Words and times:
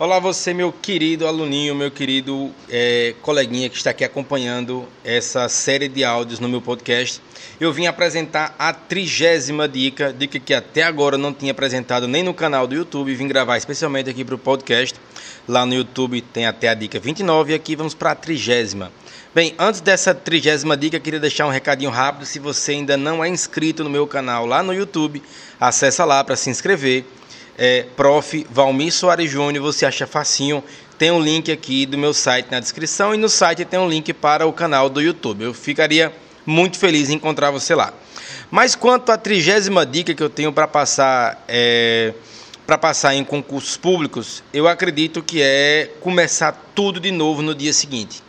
Olá, 0.00 0.18
você, 0.18 0.54
meu 0.54 0.72
querido 0.72 1.26
aluninho, 1.26 1.74
meu 1.74 1.90
querido 1.90 2.50
é, 2.70 3.14
coleguinha 3.20 3.68
que 3.68 3.76
está 3.76 3.90
aqui 3.90 4.02
acompanhando 4.02 4.88
essa 5.04 5.46
série 5.46 5.90
de 5.90 6.02
áudios 6.02 6.40
no 6.40 6.48
meu 6.48 6.62
podcast. 6.62 7.20
Eu 7.60 7.70
vim 7.70 7.86
apresentar 7.86 8.54
a 8.58 8.72
trigésima 8.72 9.68
dica, 9.68 10.10
dica 10.10 10.40
que 10.40 10.54
até 10.54 10.84
agora 10.84 11.18
não 11.18 11.34
tinha 11.34 11.52
apresentado 11.52 12.08
nem 12.08 12.22
no 12.22 12.32
canal 12.32 12.66
do 12.66 12.74
YouTube. 12.74 13.14
Vim 13.14 13.28
gravar 13.28 13.58
especialmente 13.58 14.08
aqui 14.08 14.24
para 14.24 14.36
o 14.36 14.38
podcast. 14.38 14.98
Lá 15.46 15.66
no 15.66 15.74
YouTube 15.74 16.22
tem 16.22 16.46
até 16.46 16.70
a 16.70 16.74
dica 16.74 16.98
29 16.98 17.52
e 17.52 17.54
aqui 17.54 17.76
vamos 17.76 17.92
para 17.92 18.12
a 18.12 18.14
trigésima. 18.14 18.90
Bem, 19.34 19.54
antes 19.58 19.82
dessa 19.82 20.14
trigésima 20.14 20.78
dica, 20.78 20.98
queria 20.98 21.20
deixar 21.20 21.46
um 21.46 21.50
recadinho 21.50 21.90
rápido. 21.90 22.24
Se 22.24 22.38
você 22.38 22.72
ainda 22.72 22.96
não 22.96 23.22
é 23.22 23.28
inscrito 23.28 23.84
no 23.84 23.90
meu 23.90 24.06
canal 24.06 24.46
lá 24.46 24.62
no 24.62 24.72
YouTube, 24.72 25.22
acessa 25.60 26.06
lá 26.06 26.24
para 26.24 26.36
se 26.36 26.48
inscrever 26.48 27.04
é, 27.60 27.84
Prof. 27.94 28.46
Valmir 28.50 28.90
Soares 28.90 29.30
Júnior, 29.30 29.62
você 29.62 29.84
acha 29.84 30.06
facinho. 30.06 30.64
Tem 30.96 31.10
um 31.10 31.20
link 31.20 31.52
aqui 31.52 31.84
do 31.84 31.98
meu 31.98 32.14
site 32.14 32.50
na 32.50 32.58
descrição 32.58 33.14
e 33.14 33.18
no 33.18 33.28
site 33.28 33.66
tem 33.66 33.78
um 33.78 33.88
link 33.88 34.14
para 34.14 34.46
o 34.46 34.52
canal 34.52 34.88
do 34.88 35.00
YouTube. 35.02 35.44
Eu 35.44 35.52
ficaria 35.52 36.10
muito 36.46 36.78
feliz 36.78 37.10
em 37.10 37.14
encontrar 37.14 37.50
você 37.50 37.74
lá. 37.74 37.92
Mas 38.50 38.74
quanto 38.74 39.12
à 39.12 39.18
trigésima 39.18 39.84
dica 39.84 40.14
que 40.14 40.22
eu 40.22 40.30
tenho 40.30 40.52
para 40.52 40.66
passar, 40.66 41.44
é, 41.46 42.14
para 42.66 42.78
passar 42.78 43.14
em 43.14 43.22
concursos 43.22 43.76
públicos, 43.76 44.42
eu 44.54 44.66
acredito 44.66 45.22
que 45.22 45.42
é 45.42 45.90
começar 46.00 46.52
tudo 46.74 46.98
de 46.98 47.10
novo 47.10 47.42
no 47.42 47.54
dia 47.54 47.74
seguinte. 47.74 48.22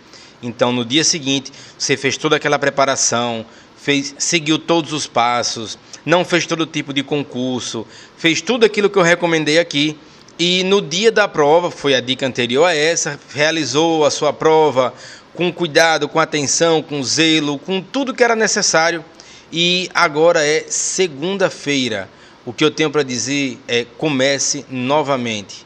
Então, 0.43 0.73
no 0.73 0.83
dia 0.83 1.03
seguinte, 1.03 1.53
você 1.77 1.95
fez 1.95 2.17
toda 2.17 2.35
aquela 2.35 2.59
preparação, 2.59 3.45
fez, 3.81 4.13
seguiu 4.17 4.59
todos 4.59 4.93
os 4.93 5.07
passos, 5.07 5.77
não 6.05 6.23
fez 6.23 6.45
todo 6.45 6.65
tipo 6.65 6.93
de 6.93 7.01
concurso, 7.01 7.85
fez 8.17 8.41
tudo 8.41 8.65
aquilo 8.65 8.89
que 8.89 8.97
eu 8.97 9.03
recomendei 9.03 9.57
aqui. 9.57 9.97
E 10.37 10.63
no 10.63 10.81
dia 10.81 11.11
da 11.11 11.27
prova, 11.27 11.69
foi 11.69 11.93
a 11.93 11.99
dica 11.99 12.25
anterior 12.25 12.65
a 12.65 12.75
essa, 12.75 13.19
realizou 13.33 14.05
a 14.05 14.11
sua 14.11 14.31
prova 14.31 14.93
com 15.35 15.51
cuidado, 15.51 16.07
com 16.07 16.19
atenção, 16.19 16.81
com 16.81 17.03
zelo, 17.03 17.57
com 17.59 17.81
tudo 17.81 18.13
que 18.13 18.23
era 18.23 18.35
necessário. 18.35 19.03
E 19.51 19.89
agora 19.93 20.45
é 20.45 20.65
segunda-feira. 20.67 22.09
O 22.45 22.53
que 22.53 22.63
eu 22.63 22.71
tenho 22.71 22.89
para 22.89 23.03
dizer 23.03 23.59
é 23.67 23.85
comece 23.97 24.65
novamente. 24.69 25.65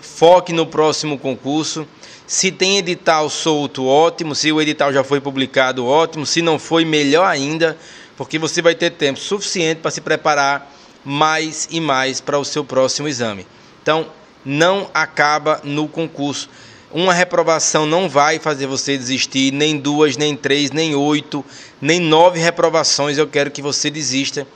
Foque 0.00 0.52
no 0.52 0.66
próximo 0.66 1.18
concurso. 1.18 1.86
Se 2.26 2.50
tem 2.50 2.78
edital 2.78 3.30
solto, 3.30 3.86
ótimo. 3.86 4.34
Se 4.34 4.50
o 4.50 4.60
edital 4.60 4.92
já 4.92 5.04
foi 5.04 5.20
publicado, 5.20 5.86
ótimo. 5.86 6.26
Se 6.26 6.42
não 6.42 6.58
foi, 6.58 6.84
melhor 6.84 7.26
ainda 7.26 7.76
porque 8.16 8.38
você 8.38 8.62
vai 8.62 8.74
ter 8.74 8.90
tempo 8.90 9.18
suficiente 9.18 9.80
para 9.80 9.90
se 9.90 10.00
preparar 10.00 10.72
mais 11.04 11.68
e 11.70 11.80
mais 11.80 12.20
para 12.20 12.38
o 12.38 12.44
seu 12.44 12.64
próximo 12.64 13.06
exame. 13.06 13.46
Então, 13.82 14.06
não 14.44 14.90
acaba 14.94 15.60
no 15.62 15.86
concurso. 15.86 16.48
Uma 16.90 17.12
reprovação 17.12 17.84
não 17.84 18.08
vai 18.08 18.38
fazer 18.38 18.66
você 18.66 18.96
desistir, 18.96 19.52
nem 19.52 19.76
duas, 19.76 20.16
nem 20.16 20.34
três, 20.34 20.70
nem 20.70 20.94
oito, 20.94 21.44
nem 21.80 22.00
nove 22.00 22.40
reprovações. 22.40 23.18
Eu 23.18 23.26
quero 23.26 23.50
que 23.50 23.60
você 23.60 23.90
desista. 23.90 24.46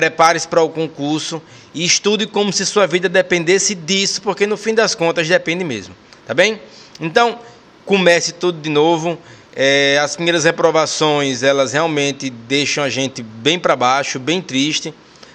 Prepare-se 0.00 0.48
para 0.48 0.62
o 0.62 0.70
concurso 0.70 1.42
e 1.74 1.84
estude 1.84 2.26
como 2.26 2.50
se 2.54 2.64
sua 2.64 2.86
vida 2.86 3.06
dependesse 3.06 3.74
disso, 3.74 4.22
porque 4.22 4.46
no 4.46 4.56
fim 4.56 4.72
das 4.74 4.94
contas 4.94 5.28
depende 5.28 5.62
mesmo. 5.62 5.94
Tá 6.26 6.32
bem? 6.32 6.58
Então, 6.98 7.38
comece 7.84 8.32
tudo 8.32 8.58
de 8.58 8.70
novo. 8.70 9.18
É, 9.54 10.00
as 10.02 10.16
primeiras 10.16 10.44
reprovações, 10.44 11.42
elas 11.42 11.74
realmente 11.74 12.30
deixam 12.30 12.82
a 12.82 12.88
gente 12.88 13.22
bem 13.22 13.58
para 13.58 13.76
baixo, 13.76 14.18
bem 14.18 14.40
triste, 14.40 14.94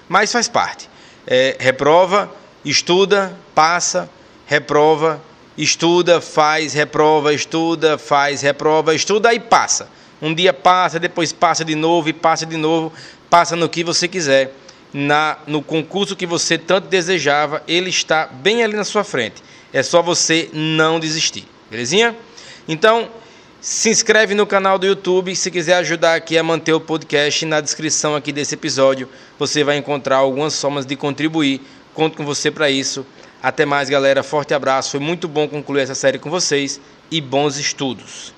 mas 0.10 0.32
faz 0.32 0.48
parte. 0.48 0.90
É, 1.28 1.56
reprova, 1.60 2.32
estuda, 2.66 3.38
passa, 3.54 4.10
reprova, 4.48 5.22
estuda, 5.56 6.20
faz, 6.20 6.74
reprova, 6.74 7.36
estuda, 7.36 8.00
faz, 8.00 8.42
reprova, 8.42 8.96
estuda 8.96 9.32
e 9.32 9.40
passa. 9.40 9.88
Um 10.26 10.34
dia 10.34 10.52
passa, 10.52 11.00
depois 11.00 11.32
passa 11.32 11.64
de 11.64 11.76
novo 11.76 12.10
e 12.10 12.14
passa 12.14 12.48
de 12.48 12.58
novo, 12.58 12.92
passa 13.30 13.56
no 13.56 13.70
que 13.70 13.84
você 13.84 14.08
quiser. 14.08 14.52
Na, 14.92 15.38
no 15.46 15.62
concurso 15.62 16.16
que 16.16 16.26
você 16.26 16.58
tanto 16.58 16.88
desejava, 16.88 17.62
ele 17.68 17.92
está 17.92 18.26
bem 18.26 18.64
ali 18.64 18.76
na 18.76 18.84
sua 18.84 19.04
frente. 19.04 19.44
É 19.72 19.84
só 19.84 20.02
você 20.02 20.50
não 20.52 21.00
desistir. 21.00 21.48
Belezinha? 21.70 22.16
Então, 22.68 23.08
se 23.62 23.92
inscreve 23.92 24.34
no 24.34 24.48
canal 24.48 24.80
do 24.80 24.88
YouTube. 24.88 25.36
Se 25.36 25.52
quiser 25.52 25.76
ajudar 25.76 26.16
aqui 26.16 26.40
a 26.40 26.44
manter 26.44 26.74
o 26.74 26.82
podcast, 26.82 27.46
na 27.46 27.62
descrição 27.62 28.16
aqui 28.16 28.32
desse 28.32 28.56
episódio 28.56 29.08
você 29.38 29.64
vai 29.64 29.78
encontrar 29.78 30.18
algumas 30.18 30.60
formas 30.60 30.88
de 30.88 30.96
contribuir. 30.96 31.62
Conto 31.94 32.18
com 32.18 32.26
você 32.26 32.50
para 32.50 32.68
isso. 32.68 33.06
Até 33.44 33.64
mais, 33.64 33.90
galera. 33.90 34.24
Forte 34.24 34.56
abraço. 34.56 34.90
Foi 34.90 35.00
muito 35.00 35.28
bom 35.28 35.48
concluir 35.48 35.82
essa 35.82 35.94
série 35.94 36.18
com 36.18 36.32
vocês 36.32 36.82
e 37.12 37.22
bons 37.22 37.58
estudos. 37.58 38.34